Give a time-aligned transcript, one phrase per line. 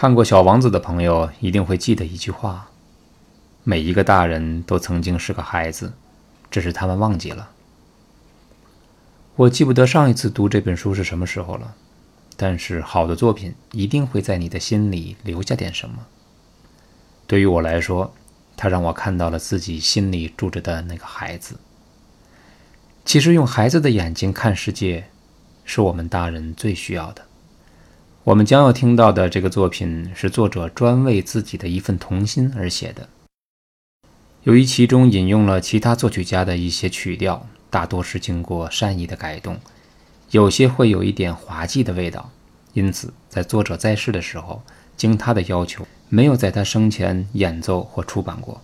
[0.00, 2.70] 看过《小王子》的朋友一定会记得一句话：
[3.64, 5.92] 每一个大人都曾经是个孩子，
[6.50, 7.50] 只是他们忘记了。
[9.36, 11.74] 我记不得上一次读这本书是什么时候了，
[12.34, 16.06] 但是好的作品一定会在你的心里留下点什么。
[17.26, 18.14] 对于我来说，
[18.56, 21.56] 它让我看到了自己心里住着的那个孩子。
[23.04, 25.10] 其实，用孩子的眼睛看世界，
[25.66, 27.26] 是我们大人最需要的。
[28.30, 33.08] 我们将要听到的这个作品是作者专为自己的一份童心而写的。
[34.44, 39.58] 由于其中引用了其他作曲家的一些曲调，大多是经过善意的改动，
[40.30, 42.30] 有些会有一点滑稽的味道，
[42.72, 44.62] 因此在作者在世的时候，
[44.96, 48.62] 经他的要求，没有在他生前演奏或出版过。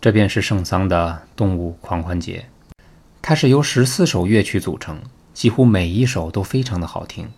[0.00, 2.46] 这便是圣桑的《动物狂欢节》，
[3.20, 5.02] 它是由十四首乐曲组成，
[5.34, 7.28] 几乎每一首都非常的好听。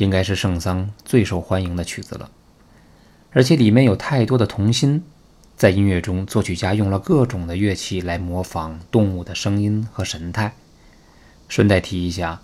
[0.00, 2.30] 应该是圣桑最受欢迎的曲子了，
[3.32, 5.04] 而且里面有太多的童心。
[5.56, 10.54] 在音乐中，作曲家用了各种的乐器来模仿动物的声音和神态。
[11.50, 12.40] 顺带提一下，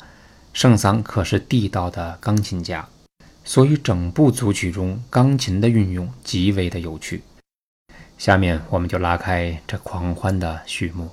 [0.53, 2.87] 圣桑可是地道的钢琴家，
[3.43, 7.23] 所以整部组曲中钢琴的运用极为的有趣。
[8.19, 11.09] 下面我们就拉开这狂欢的序幕。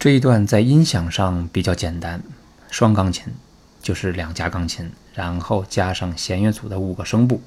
[0.00, 2.22] 这一段在音响上比较简单，
[2.70, 3.26] 双钢琴
[3.82, 7.42] 就是两架钢琴，然后加上弦乐组的五个声部，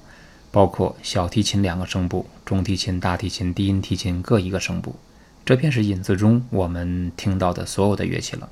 [0.51, 4.95] 包括小提琴两个声部，中提琴、大提琴、低音提琴各一个声部，
[5.43, 8.47] 这便是引子中我们听到的所有的乐器了。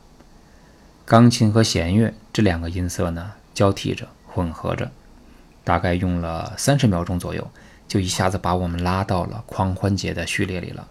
[1.06, 4.90] 钢琴和弦乐这两个音色呢交替着混合着，
[5.64, 7.48] 大概用了三十秒钟左右，
[7.88, 10.88] 就一下子把我们拉到了狂欢节的序列里了。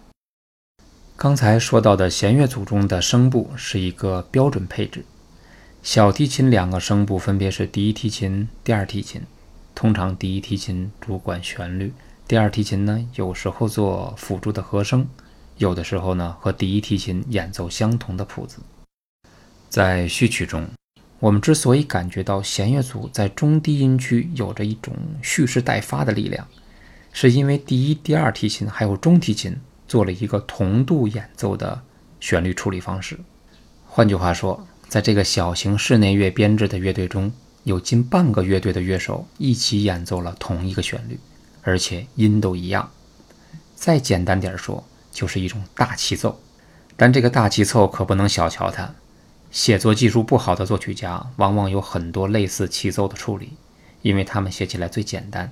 [1.21, 5.05] 刚才说到的弦乐组中的声部是一个标准配置，
[5.83, 9.21] 小提琴两个声部分别是第一提琴、第二提琴。
[9.75, 11.93] 通常第一提琴主管旋律，
[12.27, 15.07] 第二提琴呢有时候做辅助的和声，
[15.59, 18.57] 有的时候呢和第一提琴演奏相同的谱子。
[19.69, 20.67] 在序曲中，
[21.19, 26.47] 我们之所以感觉到弦乐组在中低音区有着一种蓄势待发的力量，
[27.13, 29.55] 是因为第一、第二提琴还有中提琴。
[29.91, 31.81] 做了一个同度演奏的
[32.21, 33.19] 旋律处理方式。
[33.85, 37.29] 换句话说，在这个小型室内乐编制的乐队中，
[37.65, 41.19] 有近半个乐队的乐手一起演奏了同一个旋律，
[41.61, 42.89] 而且音都一样。
[43.75, 44.81] 再简单点说，
[45.11, 46.39] 就是一种大齐奏。
[46.95, 48.95] 但这个大齐奏可不能小瞧它。
[49.51, 53.57] 写作技术不好的作曲家往往有很多类似齐奏的处理，
[54.03, 55.51] 因为他们写起来最简单。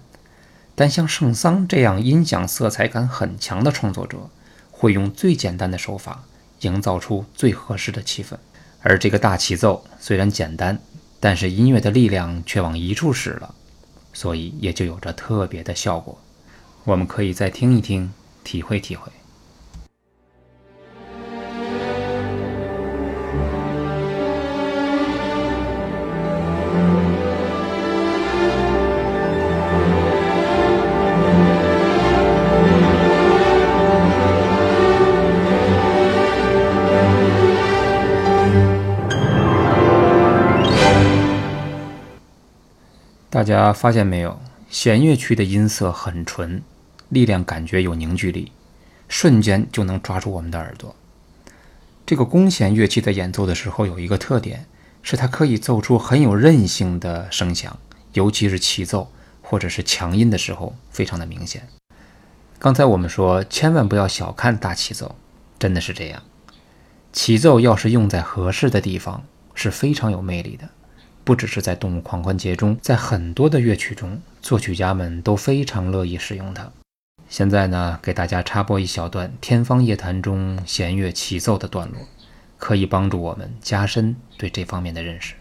[0.79, 4.29] 但像圣桑这样音响色彩感很强的创作者，
[4.71, 6.23] 会用最简单的手法
[6.61, 8.37] 营造出最合适的气氛。
[8.79, 10.79] 而这个大齐奏虽然简单，
[11.19, 13.53] 但是音乐的力量却往一处使了，
[14.13, 16.17] 所以也就有着特别的效果。
[16.85, 18.13] 我们可以再听一听，
[18.45, 19.11] 体会体会。
[43.49, 44.39] 大家发现没有，
[44.69, 46.61] 弦乐区的音色很纯，
[47.09, 48.51] 力量感觉有凝聚力，
[49.07, 50.95] 瞬间就能抓住我们的耳朵。
[52.05, 54.67] 这个弓弦乐器在演奏的时候有一个特点，
[55.01, 57.79] 是它可以奏出很有韧性的声响，
[58.13, 59.11] 尤其是齐奏
[59.41, 61.67] 或者是强音的时候，非常的明显。
[62.59, 65.15] 刚才我们说，千万不要小看大齐奏，
[65.57, 66.21] 真的是这样。
[67.11, 69.23] 齐奏要是用在合适的地方，
[69.55, 70.69] 是非常有魅力的。
[71.29, 76.67] 不只是在动物狂欢节中，在很多的乐曲中，作曲家们都非常乐意使用它。
[77.29, 81.99] 现在呢，给大家插播一小段《天方夜谭》中弦乐齐奏的段落，
[82.57, 85.35] 可以帮助我们加深对这方面的认识。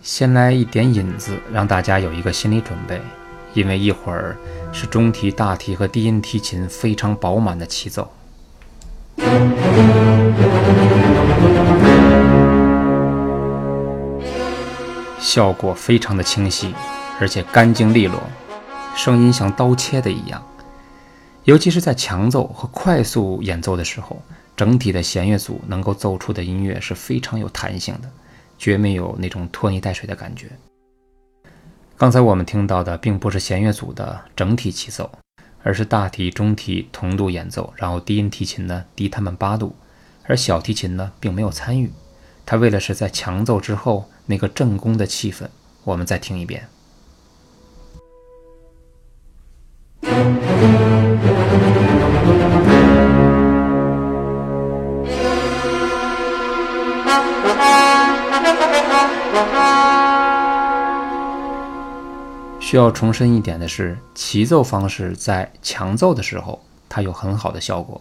[0.00, 2.98] 先来一点引子，让大家有一个心理准备，
[3.52, 4.34] 因为一会儿
[4.72, 8.10] 是中提、大提和低音提琴非常饱满的齐奏。
[15.32, 16.74] 效果非常的清晰，
[17.20, 18.20] 而且干净利落，
[18.96, 20.44] 声音像刀切的一样。
[21.44, 24.20] 尤其是在强奏和快速演奏的时候，
[24.56, 28.10] 整体的弦乐组能够奏出的音乐是非常有弹性的，
[28.58, 30.50] 绝没有那种拖泥带水的感觉。
[31.96, 35.08] 刚才我们听到的并不是弦乐组的整体齐奏，
[35.62, 39.76] 而是大提、中提同度演奏，然后低音提琴呢低他们八度，
[40.24, 41.92] 而小提琴呢并没有参与。
[42.44, 45.48] 他为了是在强奏之后那个正宫的气氛。
[45.82, 46.68] 我们再听一遍。
[62.60, 68.00] 需要重申一点的是，齐奏方式在强奏的时候它有很好的效果，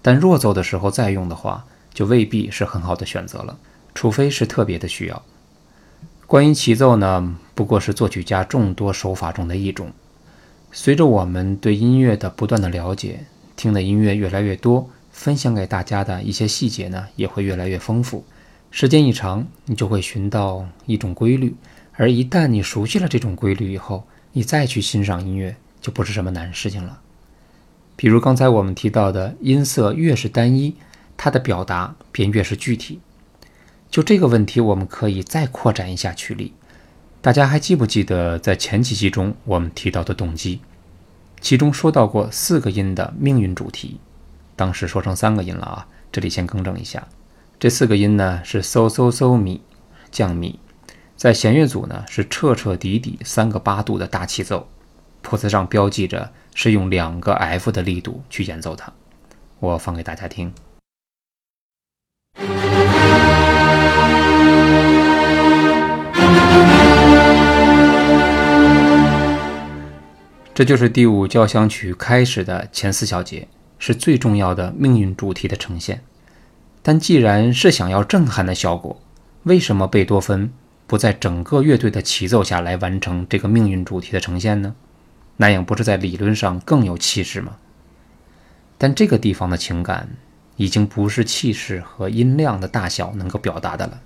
[0.00, 3.58] 但弱奏的时候再用的话，就未必是很好的选择了，
[3.92, 5.20] 除非是特别的需要。
[6.26, 9.92] 关于齐奏呢，不过是作曲家众多手法中的一种。
[10.72, 13.26] 随着我们对音乐的不断的了解，
[13.56, 18.24] 听的音乐越来越多，分享给大家的一些细节呢，也会越来越丰富。
[18.70, 21.54] 时间一长，你就会寻到一种规律。
[21.92, 27.00] 而一旦你熟悉了这种规律以后，你再去欣赏音乐就不是什么难事情了。
[27.96, 30.74] 比如刚才我们提到的，音色越是单一，
[31.18, 32.98] 它的表达便越是具体。
[33.94, 36.52] 就这个问题，我们可以再扩展一下举例。
[37.22, 40.58] 大家还记不记得在前几集中我们提到的动机？
[41.40, 44.00] 其中说到过四个音的命运主题，
[44.56, 47.06] 当时说成三个音了啊，这里先更正一下，
[47.60, 49.62] 这四个音呢是嗖嗖嗖咪
[50.10, 50.58] 降咪。
[51.14, 54.66] 在弦乐组呢，是彻彻底底三个八度的大气奏，
[55.22, 58.92] 谱子上标记着是用两个 F 的力度去演奏它。
[59.60, 60.52] 我放给大家听，
[70.54, 76.04] 这就是第五交响曲开始的前四小节，是最重要的命运主题的呈现。
[76.80, 79.02] 但既然是想要震撼的效果，
[79.42, 80.52] 为什么贝多芬？
[80.86, 84.76] 不在整个乐队的齐奏下来完成这个命运主题的呈现呢？
[85.38, 87.56] 那样不是在理论上更有气势吗？
[88.78, 90.08] 但这个地方的情感
[90.54, 94.00] 已经不是气势和音量的大小能够表达的了。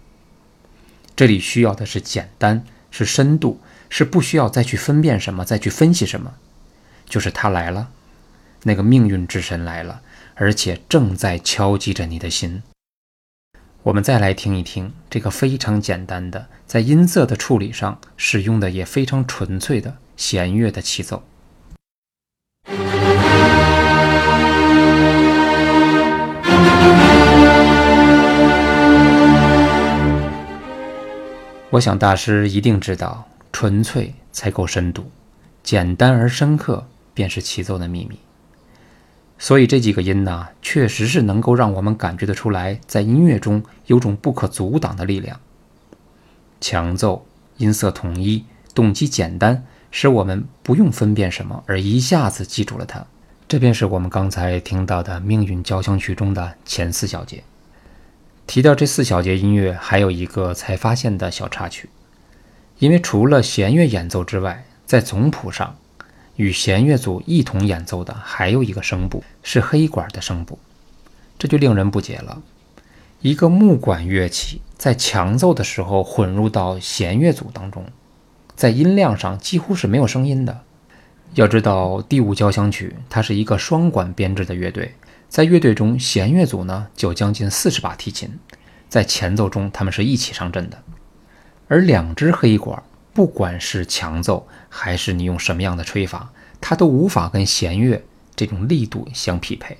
[1.14, 6.34] 这里需要的是简单，是深度，是不需要再去分辨什么，再去分析什么。
[7.06, 7.88] 就是他来了，
[8.64, 10.02] 那个命运之神来了，
[10.34, 12.62] 而且正在敲击着你的心。
[13.84, 21.22] 我们再来听一听这个非常简单的，在音色的处理上使用的也非常纯粹的弦乐的齐奏。
[31.70, 35.10] 我想大师一定知道，纯粹才够深度，
[35.62, 38.18] 简单而深刻便是齐奏的秘密。
[39.38, 45.38] 所以这几个音呢，确实是能够让我们感觉得出来，在音乐中有种不可阻挡的力量。
[46.60, 47.24] 强奏、
[47.58, 53.06] 音色统一、动机简单，使我们不用分辨什么，而一下子记住了它。
[53.46, 57.44] 这便是我们刚才听到的《命运交响曲》中的前四小节。
[58.46, 61.88] 提到这四小节音乐，还有一个才发现的小插曲，
[62.78, 65.76] 因为除了弦乐演奏之外，在总谱上。
[66.36, 70.56] 与弦乐组一同演奏的还有一个声部是黑管的声部，
[71.36, 72.40] 这就令人不解了。
[73.22, 77.84] 一个木管乐器在强奏的时候混入到弦乐组当中，
[78.54, 80.60] 在音量上几乎是没有声音的。
[81.34, 84.94] 要知道，第五交响曲它是一个双管编制的乐队，
[85.28, 88.38] 在乐队中弦乐组呢就将近四十把提琴，
[88.88, 90.80] 在前奏中他们是一起上阵的，
[91.68, 92.82] 而两只黑管。
[93.14, 98.00] 不管是强奏还是你用什么样的吹法，它都无法跟弦乐
[98.36, 99.76] 这种力度相匹配。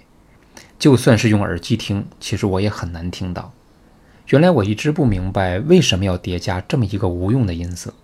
[0.76, 3.52] 就算是用耳机听，其实我也很难听到。
[4.26, 7.95] 原来我一直不明白为什么要叠加这么一个无用的音色，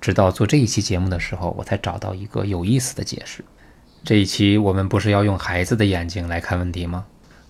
[0.00, 3.44] 直到做这一期节目的时候，我才找到一个有意思的解释。
[4.02, 7.04] 这一期我们不是要用孩子的眼睛来看问题吗？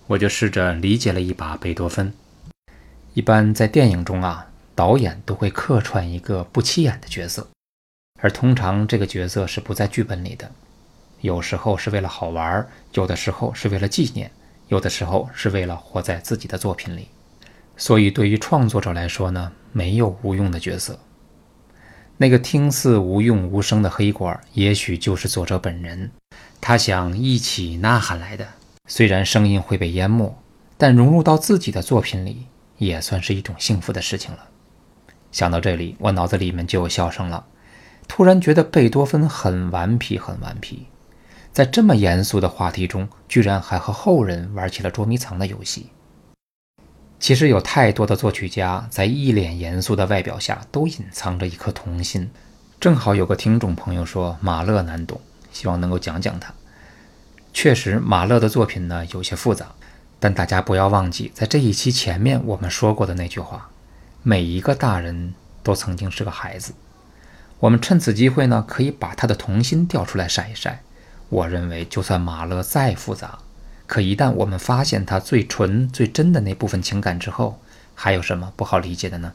[0.07, 2.13] 我就试着理解了一把贝多芬。
[3.13, 4.47] 一般在电影中啊。
[4.75, 7.47] 导演都会客串一个不起眼的角色，
[8.21, 10.49] 而通常这个角色是不在剧本里的。
[11.21, 14.31] 有时候是为了好玩，有的时候是为了纪念，
[14.67, 17.07] 有的时候是为了活在自己的作品里。
[17.77, 20.99] 所以，对于创作者来说呢，没有无用的角色。
[22.17, 26.11] 那个听似无用无声的黑管，也许就是作者本人。
[26.61, 28.47] 他想一起呐喊来的。
[28.87, 30.37] 虽然声音会被淹没，
[30.77, 32.45] 但融入到自己的作品里，
[32.77, 34.47] 也算是一种幸福的事情了。
[35.33, 37.45] 想到这里，我脑子里面就有笑声了。
[38.07, 40.85] 突然觉得贝多芬很顽皮，很顽皮，
[41.51, 45.87] 在这么严肃的话题中，居然还和后人玩起了捉迷藏的游戏。
[47.19, 52.29] 其实有太多的作曲家在一脸严肃的外表下，都隐藏着一颗童心。
[52.79, 55.19] 正好有个听众朋友说马勒难懂，
[55.51, 56.53] 希望能够讲讲他。
[57.53, 59.67] 确实，马勒的作品呢有些复杂，
[60.19, 63.69] 但大家不要忘记，在这一期前面我们说过的那句话：
[64.25, 66.73] 每一个大人都曾经是个孩子。
[67.59, 70.81] 我们趁此机会呢，可以把他的童心调出来晒一晒。
[71.27, 73.39] 我认为，就算马勒再复杂，
[73.85, 77.59] 可一旦我们发现他最纯、最真的那部分情感之后，
[77.95, 79.33] 还有什么不好理解的呢？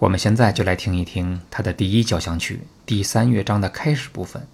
[0.00, 4.48] 我们现在就来听一听他的第一交响曲第三乐章的开始部分，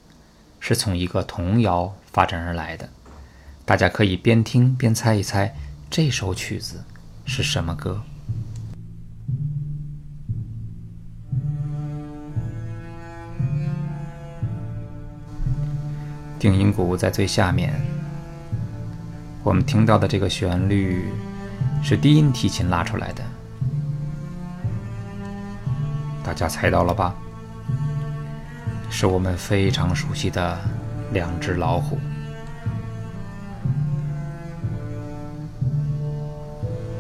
[0.61, 2.91] 是从一个童谣发展而来的。
[3.65, 5.57] 大家可以边听边猜一猜
[5.91, 6.85] 这首曲子
[7.25, 8.03] 是什么歌。
[16.43, 17.73] 定音鼓在最下面，
[19.45, 21.05] 我们听到的这个旋律
[21.85, 23.23] 是低音提琴拉出来的，
[26.25, 27.15] 大家猜到了吧？
[28.91, 30.59] 是我们非常熟悉的
[31.13, 31.97] 两只老虎。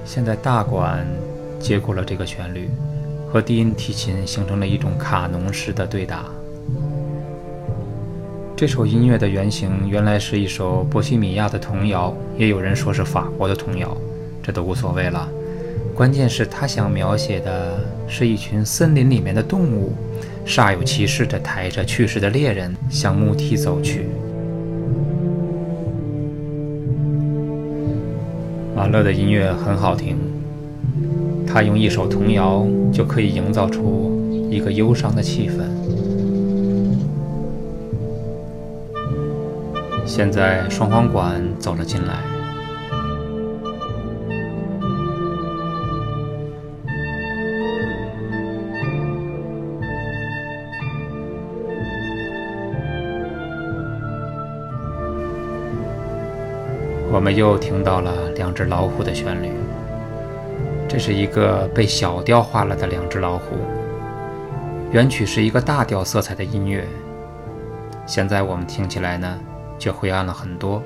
[0.04, 1.04] 现在大管
[1.58, 2.70] 接过了这个旋律，
[3.28, 6.26] 和低音提琴形成了一种卡农式的对打。
[8.62, 13.96] 这首音乐的原型原来是一首波西米亚的童谣，也有人说是法国的童谣，
[14.40, 15.28] 这都无所谓了。
[15.96, 19.94] 关键是他想描写的是一群森林里面的动物，
[20.46, 24.06] 煞有其事地抬着去世的猎人向墓地走去。
[28.76, 30.16] 马勒的音乐很好听，
[31.44, 35.81] 他用一首童谣就可以营造出一个忧伤的气氛。
[40.14, 42.18] 现在双簧管走了进来，
[57.10, 59.50] 我们又听到了两只老虎的旋律。
[60.86, 63.56] 这是一个被小调化了的两只老虎。
[64.90, 66.86] 原曲是一个大调色彩的音乐，
[68.04, 69.38] 现在我们听起来呢？
[69.82, 70.80] 却灰暗了很多，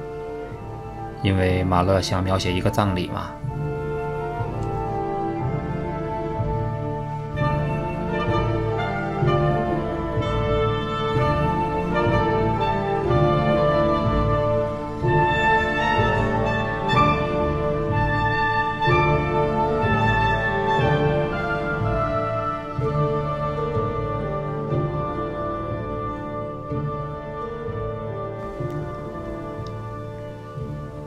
[1.23, 3.31] 因为马勒想描写一个葬礼嘛。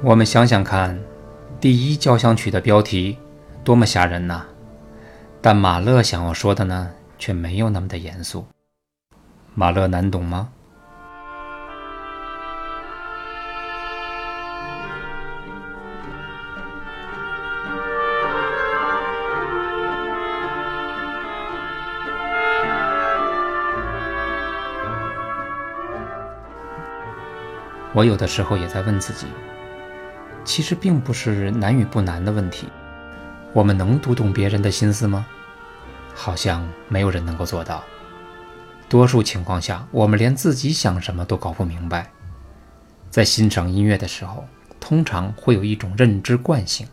[0.09, 0.99] 我们想想看，
[1.61, 3.15] 第一交响曲的标题
[3.63, 4.41] 多么吓人呐！
[5.39, 6.89] 但马勒想要说的呢，
[7.19, 8.47] 却没有那么的严肃。
[9.53, 10.49] 马勒难懂吗？
[27.93, 29.27] 我有的时候也在问自己。
[30.49, 32.67] 其实并不是难与不难的问题，
[33.53, 35.27] 我们能读懂别人的心思吗？
[36.15, 37.83] 好像没有人能够做到。
[38.89, 42.09] 多数情况下，我们连自己想什么都搞不明白。
[43.11, 44.47] 在欣赏音乐的时候，
[44.79, 46.87] 通常会有一种认知惯性，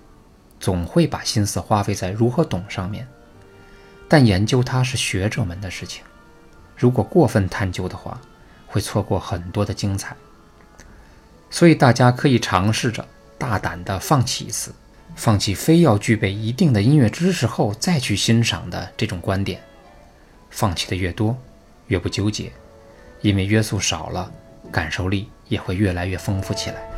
[0.60, 3.08] 总会把心思花费在如何懂上面。
[4.06, 6.04] 但研究它是学者们的事情，
[6.76, 8.20] 如果过分探究的话，
[8.66, 10.14] 会错过很多的精彩。
[11.48, 13.02] 所以大家可以尝试着。
[13.38, 14.74] 大胆的放弃一次，
[15.14, 19.60] 放弃非要具备一定的音乐知识后再去欣赏的这种观点。
[20.50, 21.36] 放弃的越多，
[21.88, 22.50] 越不纠结，
[23.20, 24.32] 因为约束少了，
[24.72, 26.95] 感受力也会越来越丰富起来。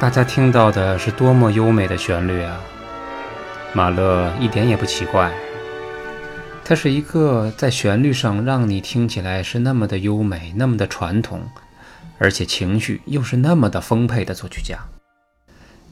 [0.00, 2.60] 大家听到的是多么优美的旋律啊！
[3.72, 5.32] 马勒一点也不奇怪，
[6.64, 11.48] 他是一个在旋律上让你听起来是那么的优美、那么的传统，
[12.18, 14.78] 而且情绪又是那么的丰沛的作曲家。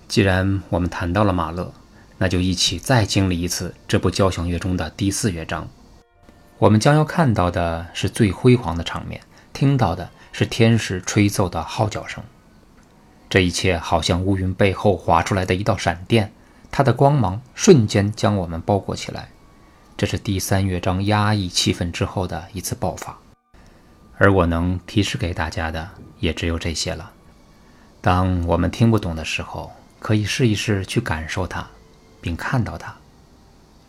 [0.08, 1.72] 既然我们谈到了马勒，
[2.18, 5.66] 那就一起再经历一次这部交响乐中的第四乐章。
[6.58, 9.20] 我们将要看到的是最辉煌的场面，
[9.52, 12.22] 听到的是天使吹奏的号角声。
[13.32, 16.34] 这一切好像乌云背后划出来的一道闪电，
[16.70, 19.30] 它的光芒瞬间将我们包裹起来。
[19.96, 23.16] 这是第三乐章压抑气氛之后的一次爆发，
[24.18, 25.88] 而我能提示给大家的
[26.20, 27.10] 也只有这些了。
[28.02, 31.66] 当我们听不懂的时候，可以试一试去感受它，
[32.20, 32.94] 并看到它，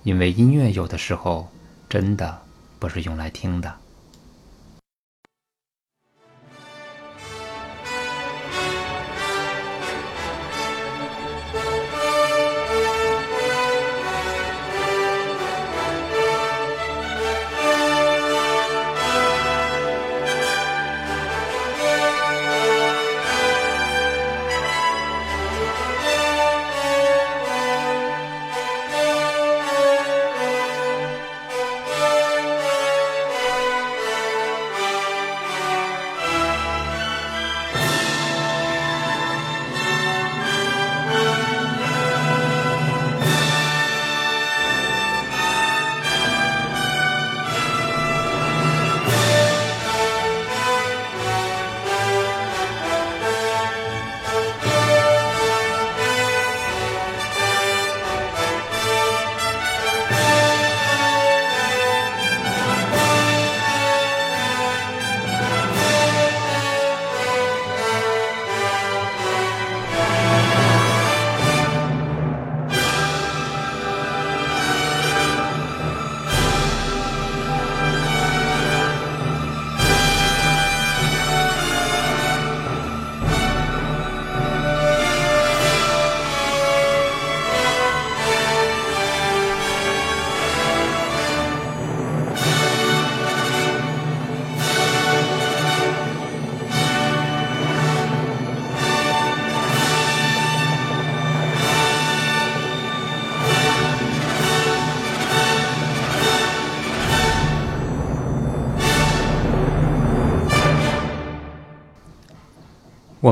[0.03, 1.49] 因为音乐有的时候
[1.89, 2.39] 真的
[2.79, 3.75] 不是用来听的。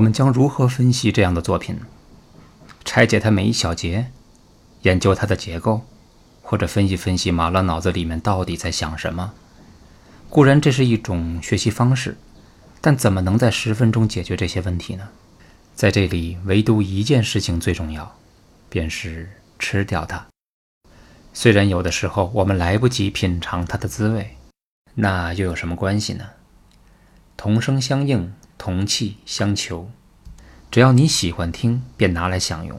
[0.01, 1.79] 我们将如何分析这样的作品？
[2.83, 4.07] 拆解它每一小节，
[4.81, 5.81] 研究它的结构，
[6.41, 9.31] 或者分析分析马勒脑子里面到底在想什么？
[10.27, 12.17] 固然这是一种学习方式，
[12.81, 15.09] 但怎么能在十分钟解决这些问题呢？
[15.75, 18.17] 在这里，唯独一件事情最重要，
[18.69, 20.25] 便是吃掉它。
[21.31, 24.35] 虽然有的时候我们来不及品尝它的滋味，
[24.95, 26.25] 那又有什么关系呢？
[27.37, 28.33] 同声相应。
[28.61, 29.89] 同气相求，
[30.69, 32.77] 只要你喜欢听，便拿来享用；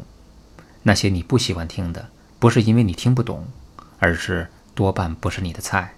[0.84, 3.48] 那些你不喜欢听的，不是因为你听不懂，
[3.98, 5.94] 而是多半不是你的菜。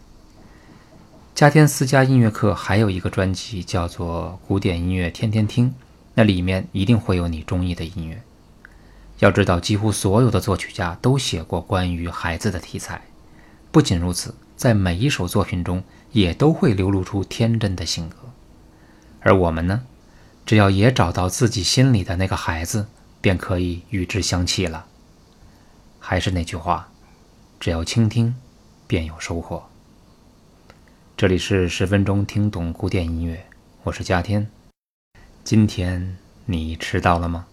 [1.34, 5.68] 加天私家音乐课还有一个专辑叫做《古典音乐天天听》，
[6.14, 8.22] 那里面一定会有你中意的音乐。
[9.18, 13.02] 要知道，几乎所有的作曲家都写过关于孩子的题材。
[13.70, 18.16] 不仅如此，在每一首作品中，也都会流露出天真的性格。
[19.24, 19.86] 而我们呢，
[20.44, 22.88] 只要也找到自己心里的那个孩子，
[23.22, 24.84] 便可以与之相契了。
[25.98, 26.90] 还是那句话，
[27.58, 28.34] 只要倾听，
[28.86, 29.64] 便有收获。
[31.16, 33.46] 这里是十分钟听懂古典音乐，
[33.84, 34.46] 我是佳天。
[35.42, 37.46] 今天你吃到了吗？